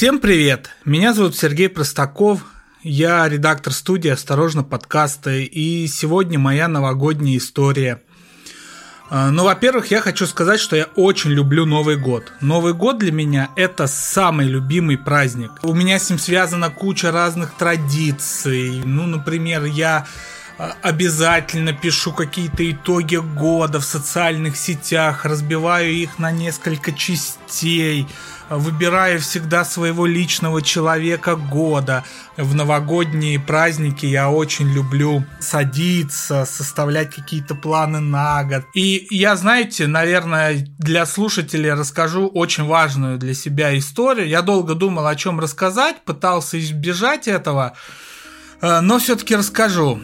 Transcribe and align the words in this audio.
Всем 0.00 0.18
привет! 0.18 0.70
Меня 0.86 1.12
зовут 1.12 1.36
Сергей 1.36 1.68
Простаков, 1.68 2.40
я 2.82 3.28
редактор 3.28 3.74
студии 3.74 4.08
«Осторожно, 4.08 4.64
подкасты», 4.64 5.44
и 5.44 5.86
сегодня 5.88 6.38
моя 6.38 6.68
новогодняя 6.68 7.36
история. 7.36 8.00
А, 9.10 9.30
ну, 9.30 9.44
во-первых, 9.44 9.90
я 9.90 10.00
хочу 10.00 10.24
сказать, 10.24 10.58
что 10.58 10.74
я 10.74 10.84
очень 10.96 11.32
люблю 11.32 11.66
Новый 11.66 11.98
год. 11.98 12.32
Новый 12.40 12.72
год 12.72 12.96
для 12.96 13.12
меня– 13.12 13.50
это 13.56 13.86
самый 13.86 14.46
любимый 14.46 14.96
праздник. 14.96 15.50
У 15.62 15.74
меня 15.74 15.98
с 15.98 16.08
ним 16.08 16.18
связана 16.18 16.70
куча 16.70 17.12
разных 17.12 17.52
традиций. 17.52 18.80
Ну, 18.82 19.04
например, 19.04 19.66
я 19.66 20.06
обязательно 20.82 21.72
пишу 21.72 22.12
какие-то 22.12 22.70
итоги 22.70 23.16
года 23.16 23.80
в 23.80 23.84
социальных 23.84 24.56
сетях, 24.56 25.24
разбиваю 25.24 25.90
их 25.90 26.18
на 26.18 26.30
несколько 26.30 26.92
частей, 26.92 28.06
выбираю 28.50 29.20
всегда 29.20 29.64
своего 29.64 30.04
личного 30.04 30.60
человека 30.60 31.36
года. 31.36 32.04
В 32.36 32.54
новогодние 32.54 33.40
праздники 33.40 34.04
я 34.04 34.28
очень 34.28 34.70
люблю 34.70 35.24
садиться, 35.38 36.44
составлять 36.44 37.14
какие-то 37.14 37.54
планы 37.54 38.00
на 38.00 38.44
год. 38.44 38.64
И 38.74 39.06
я, 39.10 39.36
знаете, 39.36 39.86
наверное, 39.86 40.66
для 40.78 41.06
слушателей 41.06 41.72
расскажу 41.72 42.26
очень 42.26 42.64
важную 42.64 43.18
для 43.18 43.32
себя 43.32 43.76
историю. 43.78 44.28
Я 44.28 44.42
долго 44.42 44.74
думал, 44.74 45.06
о 45.06 45.16
чем 45.16 45.40
рассказать, 45.40 46.04
пытался 46.04 46.60
избежать 46.60 47.28
этого, 47.28 47.76
э, 48.60 48.80
но 48.80 48.98
все-таки 48.98 49.36
расскажу. 49.36 50.00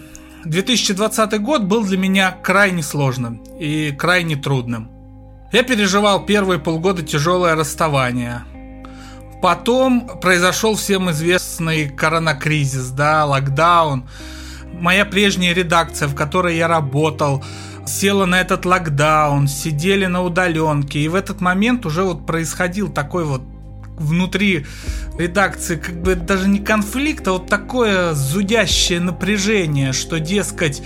2020 0.49 1.41
год 1.41 1.65
был 1.65 1.85
для 1.85 1.99
меня 1.99 2.31
крайне 2.31 2.83
сложным 2.83 3.43
и 3.59 3.91
крайне 3.91 4.37
трудным. 4.37 4.91
Я 5.53 5.63
переживал 5.65 6.25
первые 6.25 6.61
полгода 6.61 7.03
тяжелое 7.03 7.55
расставание. 7.57 8.45
Потом 9.43 10.21
произошел 10.21 10.77
всем 10.77 11.11
известный 11.11 11.89
коронакризис, 11.89 12.91
да, 12.91 13.25
локдаун. 13.25 14.09
Моя 14.73 15.05
прежняя 15.05 15.53
редакция, 15.53 16.09
в 16.09 16.15
которой 16.15 16.57
я 16.57 16.69
работал, 16.69 17.45
села 17.85 18.25
на 18.25 18.41
этот 18.41 18.65
локдаун, 18.65 19.49
сидели 19.49 20.07
на 20.07 20.23
удаленке. 20.23 21.01
И 21.01 21.09
в 21.09 21.15
этот 21.15 21.41
момент 21.41 21.87
уже 21.87 22.05
вот 22.05 22.25
происходил 22.25 22.89
такой 22.89 23.25
вот 23.25 23.43
внутри 23.97 24.67
редакции 25.19 25.77
как 25.77 26.01
бы 26.03 26.15
даже 26.15 26.49
не 26.49 26.61
конфликт, 26.61 27.27
а 27.29 27.33
вот 27.33 27.49
такое 27.49 28.13
зудящее 28.15 29.01
напряжение, 29.01 29.93
что, 29.93 30.21
дескать, 30.21 30.83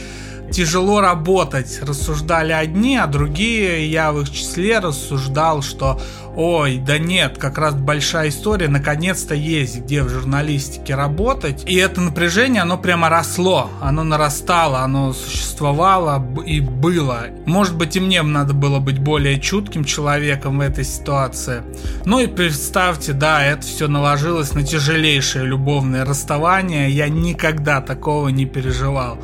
тяжело 0.50 1.00
работать, 1.00 1.80
рассуждали 1.82 2.52
одни, 2.52 2.96
а 2.96 3.06
другие, 3.06 3.90
я 3.90 4.12
в 4.12 4.20
их 4.20 4.30
числе 4.30 4.78
рассуждал, 4.78 5.62
что 5.62 6.00
ой, 6.36 6.78
да 6.78 6.98
нет, 6.98 7.38
как 7.38 7.58
раз 7.58 7.74
большая 7.74 8.28
история, 8.28 8.68
наконец-то 8.68 9.34
есть 9.34 9.80
где 9.80 10.02
в 10.02 10.08
журналистике 10.08 10.94
работать. 10.94 11.64
И 11.66 11.74
это 11.76 12.00
напряжение, 12.00 12.62
оно 12.62 12.78
прямо 12.78 13.08
росло, 13.08 13.70
оно 13.80 14.04
нарастало, 14.04 14.80
оно 14.80 15.12
существовало 15.12 16.24
и 16.46 16.60
было. 16.60 17.26
Может 17.46 17.76
быть 17.76 17.96
и 17.96 18.00
мне 18.00 18.22
надо 18.22 18.54
было 18.54 18.78
быть 18.78 18.98
более 18.98 19.40
чутким 19.40 19.84
человеком 19.84 20.58
в 20.58 20.60
этой 20.60 20.84
ситуации. 20.84 21.62
Ну 22.04 22.20
и 22.20 22.26
представьте, 22.26 23.12
да, 23.12 23.44
это 23.44 23.62
все 23.62 23.88
наложилось 23.88 24.54
на 24.54 24.62
тяжелейшее 24.62 25.44
любовное 25.44 26.04
расставание, 26.04 26.90
я 26.90 27.08
никогда 27.08 27.80
такого 27.80 28.28
не 28.28 28.46
переживал. 28.46 29.18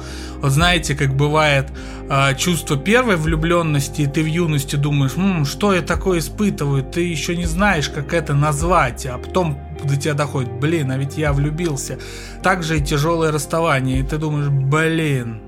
Вот 0.47 0.53
знаете, 0.53 0.95
как 0.95 1.13
бывает 1.13 1.73
э, 2.09 2.37
чувство 2.37 2.77
первой 2.77 3.17
влюбленности, 3.17 4.03
и 4.03 4.07
ты 4.07 4.23
в 4.23 4.27
юности 4.27 4.77
думаешь, 4.77 5.17
М, 5.17 5.45
что 5.45 5.75
я 5.75 5.83
такое 5.83 6.21
испытываю, 6.21 6.85
ты 6.85 7.01
еще 7.01 7.37
не 7.37 7.47
знаешь, 7.47 7.89
как 7.89 8.15
это 8.15 8.33
назвать, 8.33 9.07
а 9.07 9.19
потом 9.19 9.59
до 9.83 9.97
тебя 9.97 10.15
доходит, 10.15 10.53
блин, 10.53 10.93
а 10.93 10.99
ведь 10.99 11.19
я 11.19 11.33
влюбился. 11.33 11.99
Также 12.45 12.79
и 12.79 12.81
тяжелое 12.81 13.33
расставание, 13.33 13.99
и 13.99 14.03
ты 14.05 14.19
думаешь, 14.19 14.47
блин. 14.47 15.41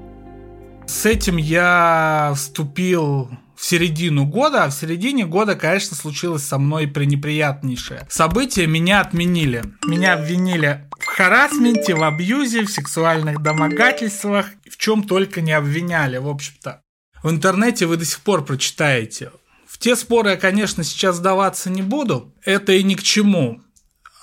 С 0.88 1.06
этим 1.06 1.36
я 1.36 2.32
вступил 2.34 3.30
в 3.54 3.64
середину 3.64 4.24
года, 4.24 4.64
а 4.64 4.68
в 4.68 4.72
середине 4.72 5.26
года, 5.26 5.54
конечно, 5.54 5.96
случилось 5.96 6.42
со 6.42 6.58
мной 6.58 6.88
пренеприятнейшее. 6.88 8.04
События 8.08 8.66
меня 8.66 9.00
отменили. 9.00 9.62
Меня 9.86 10.14
обвинили 10.14 10.88
харасменте, 11.18 11.96
в 11.96 12.04
абьюзе, 12.04 12.62
в 12.62 12.70
сексуальных 12.70 13.42
домогательствах, 13.42 14.46
в 14.70 14.76
чем 14.76 15.02
только 15.02 15.40
не 15.40 15.52
обвиняли, 15.52 16.18
в 16.18 16.28
общем-то. 16.28 16.80
В 17.24 17.30
интернете 17.30 17.86
вы 17.86 17.96
до 17.96 18.04
сих 18.04 18.20
пор 18.20 18.44
прочитаете. 18.44 19.32
В 19.66 19.78
те 19.78 19.96
споры 19.96 20.30
я, 20.30 20.36
конечно, 20.36 20.84
сейчас 20.84 21.16
сдаваться 21.16 21.70
не 21.70 21.82
буду. 21.82 22.32
Это 22.44 22.72
и 22.72 22.84
ни 22.84 22.94
к 22.94 23.02
чему. 23.02 23.60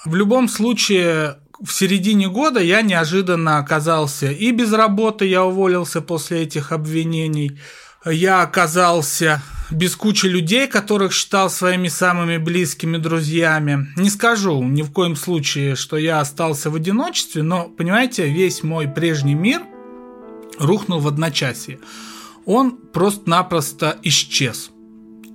В 0.06 0.16
любом 0.16 0.48
случае, 0.48 1.40
в 1.62 1.70
середине 1.72 2.30
года 2.30 2.62
я 2.62 2.82
неожиданно 2.82 3.58
оказался 3.58 4.32
и 4.32 4.52
без 4.52 4.72
работы, 4.72 5.26
я 5.26 5.44
уволился 5.44 6.02
после 6.02 6.44
этих 6.44 6.72
обвинений– 6.72 7.60
я 8.12 8.42
оказался 8.42 9.42
без 9.72 9.96
кучи 9.96 10.28
людей, 10.28 10.68
которых 10.68 11.14
считал 11.14 11.50
своими 11.50 11.88
самыми 11.88 12.38
близкими 12.38 12.98
друзьями. 12.98 13.88
Не 13.98 14.09
скажу 14.09 14.64
ни 14.64 14.81
в 14.81 14.92
коем 14.92 15.16
случае, 15.16 15.76
что 15.76 15.98
я 15.98 16.20
остался 16.20 16.70
в 16.70 16.76
одиночестве, 16.76 17.44
но, 17.44 17.70
понимаете, 17.70 18.28
весь 18.28 18.64
мой 18.64 18.88
прежний 18.88 19.36
мир 19.36 19.62
рухнул 20.59 21.00
в 21.00 21.08
одночасье. 21.08 21.80
Он 22.46 22.72
просто-напросто 22.78 23.98
исчез. 24.03 24.72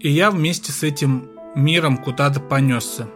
И 0.00 0.10
я 0.10 0.30
вместе 0.30 0.72
с 0.72 0.82
этим 0.82 1.28
миром 1.54 1.98
куда-то 1.98 2.41
понесся 2.41 3.08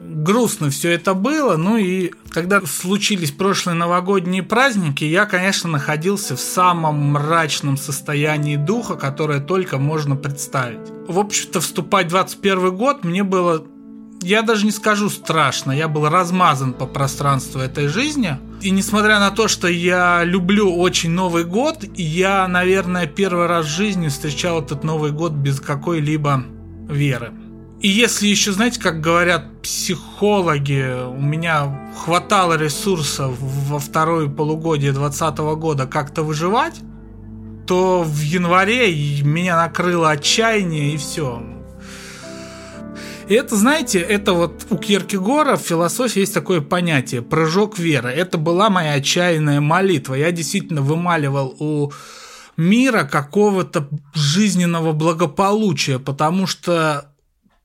грустно 0.00 0.70
все 0.70 0.92
это 0.92 1.14
было. 1.14 1.56
Ну 1.56 1.76
и 1.76 2.12
когда 2.30 2.60
случились 2.62 3.30
прошлые 3.30 3.74
новогодние 3.74 4.42
праздники, 4.42 5.04
я, 5.04 5.26
конечно, 5.26 5.70
находился 5.70 6.36
в 6.36 6.40
самом 6.40 7.12
мрачном 7.12 7.76
состоянии 7.76 8.56
духа, 8.56 8.94
которое 8.94 9.40
только 9.40 9.78
можно 9.78 10.16
представить. 10.16 10.88
В 11.08 11.18
общем-то, 11.18 11.60
вступать 11.60 12.06
в 12.06 12.10
21 12.10 12.76
год 12.76 13.04
мне 13.04 13.22
было 13.22 13.64
я 14.22 14.42
даже 14.42 14.64
не 14.64 14.72
скажу 14.72 15.10
страшно, 15.10 15.72
я 15.72 15.88
был 15.88 16.08
размазан 16.08 16.72
по 16.72 16.86
пространству 16.86 17.60
этой 17.60 17.86
жизни. 17.88 18.38
И 18.62 18.70
несмотря 18.70 19.20
на 19.20 19.30
то, 19.30 19.46
что 19.46 19.68
я 19.68 20.24
люблю 20.24 20.74
очень 20.74 21.10
Новый 21.10 21.44
год, 21.44 21.84
я, 21.94 22.48
наверное, 22.48 23.06
первый 23.06 23.46
раз 23.46 23.66
в 23.66 23.76
жизни 23.76 24.08
встречал 24.08 24.62
этот 24.62 24.84
Новый 24.84 25.12
год 25.12 25.32
без 25.32 25.60
какой-либо 25.60 26.44
веры. 26.88 27.32
И 27.80 27.88
если 27.88 28.26
еще, 28.26 28.52
знаете, 28.52 28.80
как 28.80 29.00
говорят 29.00 29.60
психологи, 29.62 31.06
у 31.06 31.20
меня 31.20 31.92
хватало 31.94 32.56
ресурсов 32.56 33.36
во 33.38 33.78
второе 33.78 34.28
полугодие 34.28 34.92
2020 34.92 35.38
года 35.58 35.86
как-то 35.86 36.22
выживать, 36.22 36.80
то 37.66 38.02
в 38.02 38.20
январе 38.20 39.22
меня 39.22 39.56
накрыло 39.56 40.10
отчаяние 40.10 40.94
и 40.94 40.96
все. 40.96 41.42
И 43.28 43.34
это, 43.34 43.56
знаете, 43.56 43.98
это 43.98 44.32
вот 44.32 44.66
у 44.70 44.76
Киркегора 44.78 45.56
в 45.56 45.62
философии 45.62 46.20
есть 46.20 46.32
такое 46.32 46.60
понятие 46.60 47.22
прыжок 47.22 47.76
веры. 47.78 48.10
Это 48.10 48.38
была 48.38 48.70
моя 48.70 48.92
отчаянная 48.92 49.60
молитва. 49.60 50.14
Я 50.14 50.30
действительно 50.30 50.80
вымаливал 50.80 51.56
у 51.58 51.92
мира 52.56 53.02
какого-то 53.02 53.88
жизненного 54.14 54.92
благополучия, 54.92 55.98
потому 55.98 56.46
что 56.46 57.10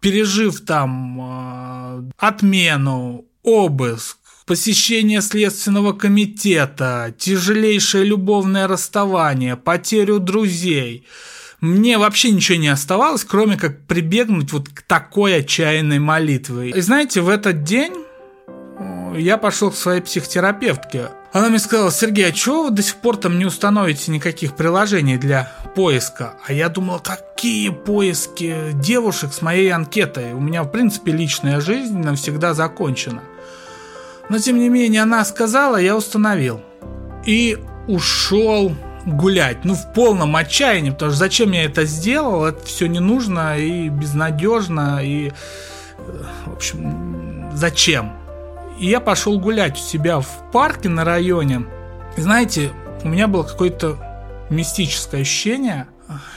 пережив 0.02 0.60
там 0.66 1.22
э, 1.22 2.12
отмену, 2.18 3.26
обыск, 3.44 4.18
посещение 4.46 5.22
Следственного 5.22 5.94
комитета, 5.94 7.16
тяжелейшее 7.18 8.04
любовное 8.04 8.68
расставание, 8.68 9.56
потерю 9.56 10.20
друзей, 10.20 11.06
мне 11.62 12.00
вообще 12.00 12.32
ничего 12.32 12.58
не 12.58 12.70
оставалось, 12.70 13.24
кроме 13.24 13.56
как 13.56 13.86
прибегнуть 13.86 14.52
вот 14.52 14.70
к 14.70 14.82
такой 14.82 15.38
отчаянной 15.38 16.00
молитве. 16.00 16.72
И 16.72 16.82
знаете, 16.82 17.22
в 17.22 17.30
этот 17.30 17.64
день 17.64 17.94
э, 18.48 19.16
я 19.20 19.38
пошел 19.38 19.70
к 19.70 19.76
своей 19.76 20.02
психотерапевтке. 20.02 21.10
Она 21.34 21.48
мне 21.48 21.60
сказала, 21.60 21.92
Сергей, 21.92 22.28
а 22.28 22.32
чего 22.34 22.64
вы 22.64 22.72
до 22.72 22.82
сих 22.82 22.98
пор 22.98 23.16
там 23.16 23.40
не 23.40 23.46
установите 23.46 24.12
никаких 24.12 24.54
приложений 24.54 25.18
для 25.18 25.52
поиска? 25.76 26.34
А 26.46 26.52
я 26.52 26.68
думал, 26.68 27.00
какие 27.00 27.70
поиски 27.70 28.72
девушек 28.74 29.32
с 29.34 29.42
моей 29.42 29.70
анкетой? 29.70 30.34
У 30.34 30.42
меня, 30.42 30.64
в 30.64 30.70
принципе, 30.70 31.14
личная 31.14 31.62
жизнь 31.62 32.00
навсегда 32.00 32.54
закончена. 32.54 33.22
Но, 34.28 34.40
тем 34.40 34.60
не 34.60 34.68
менее, 34.68 35.04
она 35.04 35.24
сказала, 35.24 35.78
я 35.78 35.96
установил. 35.96 36.62
И 37.26 37.58
ушел 37.88 38.76
гулять. 39.06 39.64
Ну, 39.64 39.76
в 39.76 39.94
полном 39.94 40.36
отчаянии, 40.36 40.90
потому 40.90 41.12
что 41.12 41.20
зачем 41.20 41.52
я 41.52 41.64
это 41.64 41.86
сделал? 41.86 42.46
Это 42.46 42.66
все 42.66 42.88
не 42.88 43.00
нужно 43.00 43.58
и 43.58 43.88
безнадежно. 43.88 45.00
И, 45.02 45.30
э, 45.30 46.24
в 46.46 46.54
общем, 46.54 47.50
зачем? 47.54 48.21
И 48.80 48.88
я 48.88 49.00
пошел 49.00 49.40
гулять 49.40 49.78
у 49.78 49.82
себя 49.82 50.20
в 50.20 50.52
парке 50.52 50.90
на 50.90 51.04
районе. 51.04 51.66
И 52.18 52.22
знаете, 52.22 52.72
у 53.04 53.08
меня 53.08 53.28
было 53.28 53.44
какое-то 53.44 53.98
мистическое 54.50 55.22
ощущение. 55.22 55.88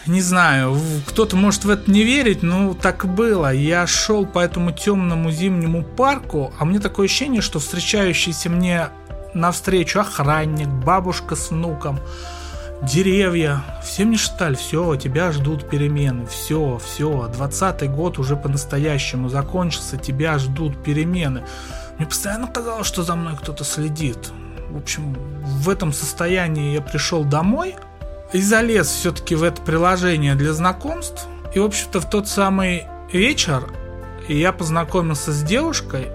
не 0.07 0.21
знаю, 0.21 0.77
кто-то 1.07 1.37
может 1.37 1.65
в 1.65 1.71
это 1.71 1.91
не 1.91 2.05
верить, 2.05 2.43
но 2.43 2.75
так 2.75 3.07
было. 3.07 3.53
Я 3.53 3.87
шел 3.87 4.25
по 4.25 4.39
этому 4.39 4.73
темному 4.73 5.31
зимнему 5.31 5.83
парку, 5.83 6.53
а 6.59 6.65
мне 6.65 6.79
такое 6.79 7.07
ощущение, 7.07 7.43
что 7.43 7.59
встречающийся 7.59 8.51
мне 8.51 8.89
навстречу 9.35 10.01
охранник, 10.01 10.69
бабушка 10.69 11.35
с 11.35 11.51
внуком, 11.51 11.99
деревья, 12.83 13.65
все 13.83 14.05
мне 14.05 14.17
шептали, 14.17 14.55
все, 14.55 14.95
тебя 14.97 15.33
ждут 15.33 15.69
перемены, 15.69 16.27
все, 16.27 16.79
все, 16.85 17.29
двадцатый 17.33 17.89
год 17.89 18.19
уже 18.19 18.37
по-настоящему 18.37 19.29
закончился, 19.29 19.97
тебя 19.97 20.39
ждут 20.39 20.83
перемены. 20.83 21.45
Мне 21.99 22.07
постоянно 22.07 22.49
казалось, 22.49 22.87
что 22.87 23.03
за 23.03 23.15
мной 23.15 23.37
кто-то 23.37 23.65
следит. 23.65 24.31
В 24.71 24.77
общем, 24.77 25.15
в 25.45 25.69
этом 25.69 25.93
состоянии 25.93 26.75
я 26.75 26.81
пришел 26.81 27.25
домой 27.25 27.77
и 28.33 28.41
залез 28.41 28.89
все-таки 28.89 29.35
в 29.37 29.43
это 29.43 29.63
приложение 29.63 30.35
для 30.35 30.53
знакомств. 30.53 31.27
И, 31.55 31.61
в 31.61 31.65
общем-то, 31.65 32.01
в 32.01 32.11
тот 32.11 32.27
самый 32.27 32.85
вечер 33.13 33.71
я 34.29 34.53
познакомился 34.53 35.33
с 35.33 35.43
девушкой, 35.43 36.09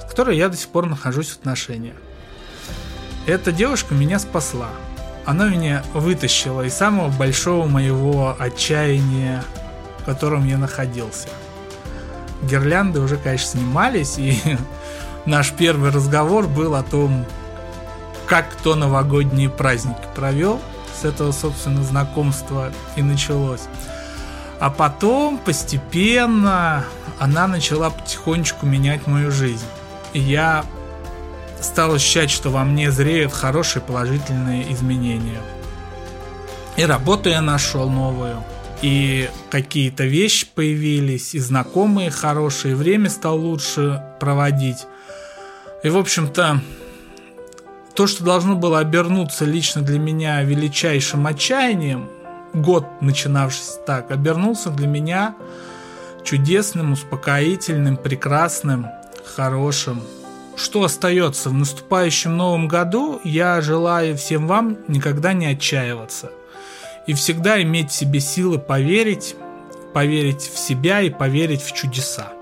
с 0.00 0.10
которой 0.10 0.36
я 0.36 0.48
до 0.48 0.56
сих 0.56 0.68
пор 0.70 0.86
нахожусь 0.86 1.30
в 1.30 1.38
отношениях. 1.38 1.96
Эта 3.26 3.52
девушка 3.52 3.94
меня 3.94 4.18
спасла. 4.18 4.70
Она 5.24 5.48
меня 5.50 5.84
вытащила 5.92 6.62
из 6.62 6.74
самого 6.74 7.10
большого 7.10 7.68
моего 7.68 8.34
отчаяния, 8.38 9.44
в 9.98 10.04
котором 10.04 10.46
я 10.48 10.56
находился. 10.56 11.28
Гирлянды 12.42 13.00
уже, 13.00 13.16
конечно, 13.16 13.58
снимались, 13.58 14.18
и 14.18 14.40
наш 15.26 15.52
первый 15.52 15.90
разговор 15.90 16.46
был 16.46 16.74
о 16.74 16.82
том, 16.82 17.26
как 18.26 18.50
кто 18.50 18.74
новогодние 18.74 19.48
праздники 19.48 20.06
провел. 20.14 20.60
С 21.00 21.04
этого, 21.04 21.32
собственно, 21.32 21.82
знакомство 21.84 22.72
и 22.96 23.02
началось. 23.02 23.62
А 24.58 24.70
потом 24.70 25.38
постепенно 25.38 26.84
она 27.18 27.46
начала 27.46 27.90
потихонечку 27.90 28.66
менять 28.66 29.06
мою 29.06 29.30
жизнь. 29.30 29.64
И 30.12 30.18
я 30.18 30.64
стал 31.60 31.94
ощущать, 31.94 32.30
что 32.30 32.50
во 32.50 32.64
мне 32.64 32.90
зреют 32.90 33.32
хорошие 33.32 33.82
положительные 33.82 34.72
изменения. 34.72 35.40
И 36.76 36.84
работу 36.84 37.28
я 37.28 37.40
нашел 37.40 37.88
новую, 37.88 38.42
и 38.82 39.28
какие-то 39.50 40.04
вещи 40.04 40.46
появились, 40.54 41.34
и 41.34 41.38
знакомые 41.38 42.10
хорошие, 42.10 42.74
время 42.76 43.10
стал 43.10 43.38
лучше 43.38 44.02
проводить. 44.20 44.86
И, 45.82 45.88
в 45.88 45.96
общем-то, 45.96 46.60
то, 47.94 48.06
что 48.06 48.24
должно 48.24 48.54
было 48.54 48.78
обернуться 48.78 49.44
лично 49.44 49.82
для 49.82 49.98
меня 49.98 50.42
величайшим 50.42 51.26
отчаянием, 51.26 52.08
год 52.54 52.86
начинавшись 53.00 53.78
так, 53.86 54.10
обернулся 54.10 54.70
для 54.70 54.86
меня 54.86 55.34
чудесным, 56.24 56.92
успокоительным, 56.92 57.96
прекрасным, 57.96 58.86
хорошим. 59.24 60.02
Что 60.56 60.82
остается 60.82 61.50
в 61.50 61.54
наступающем 61.54 62.36
новом 62.36 62.68
году, 62.68 63.20
я 63.24 63.60
желаю 63.60 64.16
всем 64.16 64.46
вам 64.46 64.78
никогда 64.88 65.32
не 65.32 65.46
отчаиваться. 65.46 66.30
И 67.08 67.14
всегда 67.14 67.60
иметь 67.62 67.90
в 67.90 67.94
себе 67.94 68.20
силы 68.20 68.58
поверить, 68.58 69.34
поверить 69.94 70.42
в 70.42 70.58
себя 70.58 71.00
и 71.00 71.08
поверить 71.08 71.62
в 71.62 71.72
чудеса. 71.72 72.34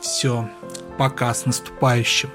Все, 0.00 0.48
пока 0.96 1.34
с 1.34 1.44
наступающим. 1.44 2.30